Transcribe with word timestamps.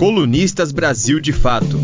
Colunistas 0.00 0.72
Brasil 0.72 1.20
de 1.20 1.30
Fato. 1.30 1.76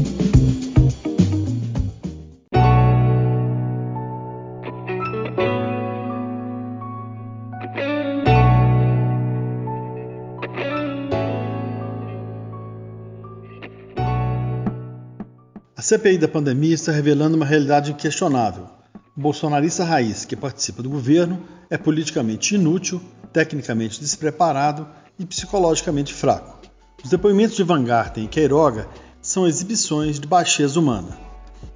A 15.77 15.83
CPI 15.83 16.17
da 16.17 16.27
pandemia 16.27 16.75
está 16.75 16.91
revelando 16.91 17.37
uma 17.37 17.45
realidade 17.45 17.93
inquestionável. 17.93 18.67
O 19.15 19.21
bolsonarista 19.21 19.85
raiz 19.85 20.25
que 20.25 20.35
participa 20.35 20.83
do 20.83 20.89
governo 20.89 21.43
é 21.69 21.77
politicamente 21.77 22.55
inútil, 22.55 22.99
tecnicamente 23.31 24.01
despreparado 24.01 24.89
e 25.19 25.27
psicologicamente 25.27 26.15
fraco. 26.15 26.56
Os 27.03 27.11
depoimentos 27.11 27.57
de 27.57 27.63
Van 27.63 27.85
Garten 27.85 28.25
e 28.25 28.29
Queiroga 28.29 28.89
são 29.21 29.47
exibições 29.47 30.19
de 30.19 30.27
baixeza 30.27 30.81
humana. 30.81 31.17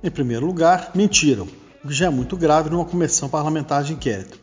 Em 0.03 0.11
primeiro 0.11 0.47
lugar, 0.47 0.91
mentiram, 0.95 1.47
o 1.85 1.89
que 1.89 1.95
já 1.95 2.07
é 2.07 2.11
muito 2.11 2.37
grave 2.37 2.71
numa 2.71 2.85
comissão 2.85 3.29
parlamentar 3.29 3.85
de 3.85 3.93
inquérito. 3.93 4.39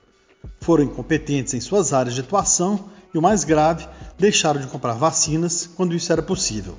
Foram 0.61 0.83
incompetentes 0.83 1.53
em 1.53 1.59
suas 1.59 1.93
áreas 1.93 2.15
de 2.15 2.21
atuação 2.21 2.85
e, 3.13 3.17
o 3.17 3.21
mais 3.21 3.43
grave, 3.43 3.87
deixaram 4.17 4.61
de 4.61 4.67
comprar 4.67 4.93
vacinas 4.93 5.69
quando 5.75 5.95
isso 5.95 6.11
era 6.11 6.21
possível. 6.21 6.75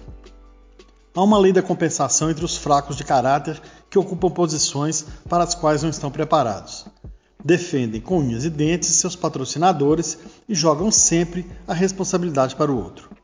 Há 1.15 1.23
uma 1.23 1.38
lei 1.38 1.52
da 1.52 1.62
compensação 1.62 2.30
entre 2.30 2.45
os 2.45 2.56
fracos 2.56 2.96
de 2.96 3.04
caráter 3.04 3.60
que 3.90 3.98
ocupam 3.98 4.30
posições 4.30 5.04
para 5.28 5.42
as 5.42 5.54
quais 5.54 5.82
não 5.82 5.90
estão 5.90 6.10
preparados. 6.10 6.87
Defendem 7.45 8.01
com 8.01 8.20
unhas 8.20 8.45
e 8.45 8.51
dentes 8.51 8.90
seus 8.90 9.16
patrocinadores 9.16 10.18
e 10.48 10.54
jogam 10.54 10.90
sempre 10.90 11.45
a 11.66 11.74
responsabilidade 11.74 12.54
para 12.54 12.70
o 12.70 12.76
outro. 12.76 13.17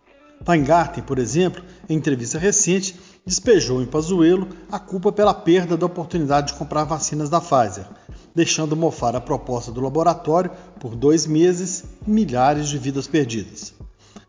Weingarten, 0.47 1.03
por 1.03 1.19
exemplo, 1.19 1.63
em 1.89 1.97
entrevista 1.97 2.39
recente, 2.39 2.99
despejou 3.25 3.83
em 3.83 3.87
Pazuello 3.87 4.49
a 4.71 4.79
culpa 4.79 5.11
pela 5.11 5.33
perda 5.33 5.77
da 5.77 5.87
oportunidade 5.87 6.49
de 6.49 6.59
comprar 6.59 6.85
vacinas 6.85 7.31
da 7.31 7.41
Pfizer, 7.41 7.87
deixando 8.35 8.77
mofar 8.77 9.17
a 9.17 9.21
proposta 9.21 9.73
do 9.73 9.81
laboratório 9.81 10.51
por 10.79 10.95
dois 10.95 11.27
meses 11.27 11.85
e 12.07 12.11
milhares 12.11 12.69
de 12.69 12.79
vidas 12.79 13.07
perdidas. 13.07 13.73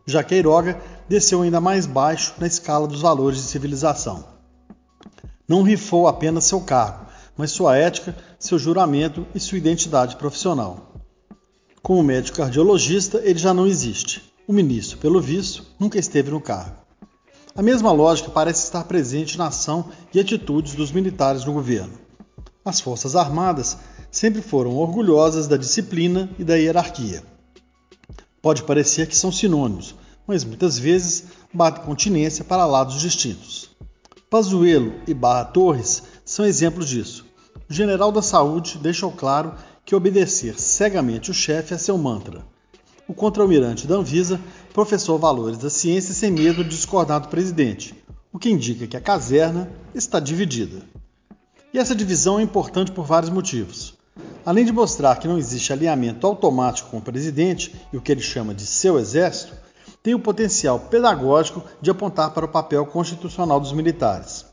Já 0.06 0.22
Queiroga 0.22 0.80
desceu 1.08 1.42
ainda 1.42 1.60
mais 1.60 1.84
baixo 1.84 2.34
na 2.38 2.46
escala 2.46 2.86
dos 2.86 3.00
valores 3.02 3.38
de 3.38 3.44
civilização. 3.44 4.24
Não 5.46 5.62
rifou 5.62 6.08
apenas 6.08 6.44
seu 6.44 6.60
cargo, 6.60 7.06
mas 7.36 7.50
sua 7.50 7.76
ética, 7.76 8.16
seu 8.38 8.58
juramento 8.58 9.26
e 9.34 9.40
sua 9.40 9.58
identidade 9.58 10.16
profissional. 10.16 10.94
Como 11.82 12.02
médico 12.02 12.38
cardiologista, 12.38 13.20
ele 13.22 13.38
já 13.38 13.52
não 13.52 13.66
existe. 13.66 14.35
O 14.48 14.52
ministro, 14.52 14.98
pelo 14.98 15.20
visto, 15.20 15.64
nunca 15.76 15.98
esteve 15.98 16.30
no 16.30 16.40
cargo. 16.40 16.76
A 17.52 17.60
mesma 17.60 17.90
lógica 17.90 18.30
parece 18.30 18.62
estar 18.62 18.84
presente 18.84 19.36
na 19.36 19.48
ação 19.48 19.90
e 20.14 20.20
atitudes 20.20 20.76
dos 20.76 20.92
militares 20.92 21.44
no 21.44 21.52
governo. 21.52 21.94
As 22.64 22.80
Forças 22.80 23.16
Armadas 23.16 23.76
sempre 24.08 24.40
foram 24.40 24.76
orgulhosas 24.76 25.48
da 25.48 25.56
disciplina 25.56 26.30
e 26.38 26.44
da 26.44 26.54
hierarquia. 26.54 27.24
Pode 28.40 28.62
parecer 28.62 29.08
que 29.08 29.16
são 29.16 29.32
sinônimos, 29.32 29.96
mas 30.28 30.44
muitas 30.44 30.78
vezes 30.78 31.24
batem 31.52 31.82
continência 31.84 32.44
para 32.44 32.66
lados 32.66 33.00
distintos. 33.00 33.70
Pazuello 34.30 34.94
e 35.08 35.14
Barra 35.14 35.46
Torres 35.46 36.04
são 36.24 36.46
exemplos 36.46 36.88
disso. 36.88 37.26
O 37.68 37.74
general 37.74 38.12
da 38.12 38.22
saúde 38.22 38.78
deixou 38.78 39.10
claro 39.10 39.54
que 39.84 39.96
obedecer 39.96 40.56
cegamente 40.60 41.32
o 41.32 41.34
chefe 41.34 41.74
é 41.74 41.78
seu 41.78 41.98
mantra. 41.98 42.44
O 43.08 43.14
contra-almirante 43.14 43.86
da 43.86 43.94
Anvisa 43.94 44.40
professou 44.74 45.16
valores 45.18 45.58
da 45.58 45.70
ciência 45.70 46.12
sem 46.12 46.30
medo 46.30 46.64
de 46.64 46.70
discordar 46.70 47.20
do 47.20 47.28
presidente, 47.28 47.94
o 48.32 48.38
que 48.38 48.50
indica 48.50 48.86
que 48.86 48.96
a 48.96 49.00
caserna 49.00 49.70
está 49.94 50.18
dividida. 50.18 50.82
E 51.72 51.78
essa 51.78 51.94
divisão 51.94 52.40
é 52.40 52.42
importante 52.42 52.90
por 52.90 53.06
vários 53.06 53.30
motivos. 53.30 53.94
Além 54.44 54.64
de 54.64 54.72
mostrar 54.72 55.16
que 55.16 55.28
não 55.28 55.38
existe 55.38 55.72
alinhamento 55.72 56.26
automático 56.26 56.90
com 56.90 56.98
o 56.98 57.02
presidente 57.02 57.74
e 57.92 57.96
o 57.96 58.00
que 58.00 58.10
ele 58.10 58.20
chama 58.20 58.54
de 58.54 58.66
seu 58.66 58.98
exército, 58.98 59.54
tem 60.02 60.14
o 60.14 60.20
potencial 60.20 60.80
pedagógico 60.80 61.62
de 61.80 61.90
apontar 61.90 62.30
para 62.30 62.44
o 62.44 62.48
papel 62.48 62.86
constitucional 62.86 63.60
dos 63.60 63.72
militares. 63.72 64.46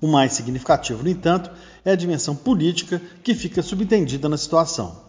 O 0.00 0.06
mais 0.06 0.32
significativo, 0.32 1.02
no 1.02 1.08
entanto, 1.10 1.50
é 1.84 1.92
a 1.92 1.96
dimensão 1.96 2.34
política 2.34 3.00
que 3.22 3.34
fica 3.34 3.62
subentendida 3.62 4.28
na 4.28 4.36
situação. 4.36 5.03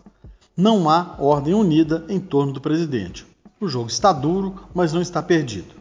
Não 0.56 0.90
há 0.90 1.16
ordem 1.20 1.54
unida 1.54 2.06
em 2.10 2.20
torno 2.20 2.54
do 2.54 2.62
presidente. 2.62 3.26
O 3.60 3.68
jogo 3.68 3.90
está 3.90 4.14
duro, 4.14 4.56
mas 4.74 4.94
não 4.94 5.02
está 5.02 5.22
perdido. 5.22 5.76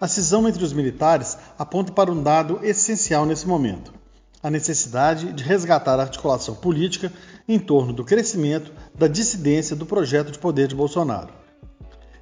A 0.00 0.08
cisão 0.08 0.48
entre 0.48 0.64
os 0.64 0.72
militares 0.72 1.36
aponta 1.58 1.92
para 1.92 2.10
um 2.10 2.22
dado 2.22 2.60
essencial 2.62 3.26
nesse 3.26 3.46
momento 3.46 4.00
a 4.42 4.50
necessidade 4.50 5.32
de 5.32 5.44
resgatar 5.44 5.98
a 5.98 6.02
articulação 6.02 6.54
política 6.54 7.12
em 7.46 7.58
torno 7.58 7.92
do 7.92 8.04
crescimento 8.04 8.72
da 8.94 9.06
dissidência 9.06 9.76
do 9.76 9.84
projeto 9.84 10.30
de 10.30 10.38
poder 10.38 10.66
de 10.66 10.74
Bolsonaro. 10.74 11.32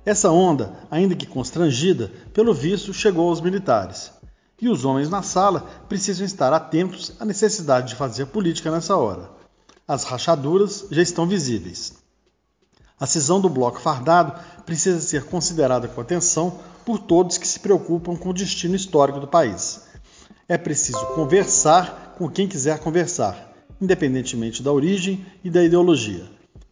Essa 0.05 0.31
onda, 0.31 0.73
ainda 0.91 1.15
que 1.15 1.27
constrangida, 1.27 2.11
pelo 2.33 2.55
visto 2.55 2.93
chegou 2.93 3.29
aos 3.29 3.41
militares. 3.41 4.11
E 4.61 4.69
os 4.69 4.85
homens 4.85 5.09
na 5.09 5.23
sala 5.23 5.67
precisam 5.89 6.27
estar 6.27 6.53
atentos 6.53 7.13
à 7.21 7.25
necessidade 7.25 7.89
de 7.89 7.95
fazer 7.95 8.27
política 8.27 8.71
nessa 8.71 8.97
hora. 8.97 9.38
As 9.89 10.05
rachaduras 10.05 10.85
já 10.91 11.01
estão 11.01 11.27
visíveis. 11.27 11.95
A 13.01 13.07
cisão 13.07 13.41
do 13.41 13.49
bloco 13.49 13.81
fardado 13.81 14.39
precisa 14.67 15.01
ser 15.01 15.25
considerada 15.25 15.89
com 15.89 15.99
atenção 15.99 16.59
por 16.85 16.99
todos 16.99 17.39
que 17.39 17.49
se 17.49 17.59
preocupam 17.59 18.15
com 18.15 18.29
o 18.29 18.35
destino 18.35 18.77
histórico 18.77 19.19
do 19.19 19.27
país. 19.27 19.85
É 20.47 20.59
preciso 20.59 21.07
conversar 21.15 22.17
com 22.19 22.29
quem 22.29 22.47
quiser 22.47 22.81
conversar, 22.81 23.51
independentemente 23.81 24.63
da 24.63 24.71
origem 24.71 25.25
e 25.43 25.49
da 25.49 25.65
ideologia. 25.65 26.31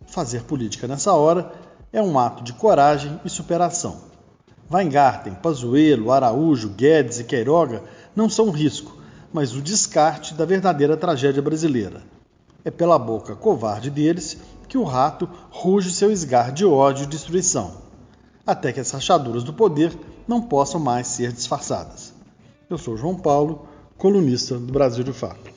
Fazer 0.08 0.42
política 0.42 0.86
nessa 0.86 1.14
hora 1.14 1.54
é 1.90 2.02
um 2.02 2.18
ato 2.18 2.44
de 2.44 2.52
coragem 2.52 3.18
e 3.24 3.30
superação. 3.30 3.98
Weingarten, 4.70 5.36
Pazuello, 5.36 6.12
Araújo, 6.12 6.68
Guedes 6.68 7.18
e 7.18 7.24
Queiroga 7.24 7.82
não 8.14 8.28
são 8.28 8.48
um 8.48 8.50
risco, 8.50 8.94
mas 9.32 9.54
o 9.54 9.62
descarte 9.62 10.34
da 10.34 10.44
verdadeira 10.44 10.98
tragédia 10.98 11.40
brasileira. 11.40 12.14
É 12.66 12.70
pela 12.72 12.98
boca 12.98 13.36
covarde 13.36 13.90
deles 13.90 14.36
que 14.68 14.76
o 14.76 14.82
rato 14.82 15.28
ruge 15.50 15.92
seu 15.92 16.10
esgar 16.10 16.50
de 16.50 16.64
ódio 16.64 17.04
e 17.04 17.06
destruição, 17.06 17.76
até 18.44 18.72
que 18.72 18.80
as 18.80 18.90
rachaduras 18.90 19.44
do 19.44 19.52
poder 19.52 19.96
não 20.26 20.42
possam 20.42 20.80
mais 20.80 21.06
ser 21.06 21.30
disfarçadas. 21.30 22.12
Eu 22.68 22.76
sou 22.76 22.96
João 22.96 23.14
Paulo 23.14 23.68
colunista 23.96 24.58
do 24.58 24.72
Brasil 24.72 25.04
de 25.04 25.12
Fato. 25.12 25.55